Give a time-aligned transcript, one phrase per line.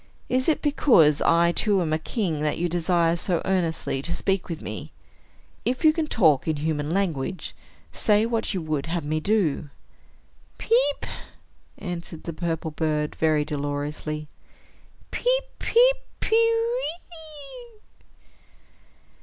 [0.29, 4.49] Is it because I too am a king, that you desire so earnestly to speak
[4.49, 4.91] with me?
[5.63, 7.53] If you can talk in human language,
[7.91, 9.69] say what you would have me do."
[10.57, 11.05] "Peep!"
[11.77, 14.27] answered the purple bird, very dolorously.
[15.11, 16.83] "Peep, peep, pe we
[17.13, 17.79] e!"